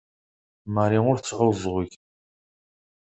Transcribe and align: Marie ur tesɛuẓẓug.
Marie 0.73 1.03
ur 1.11 1.17
tesɛuẓẓug. 1.19 1.91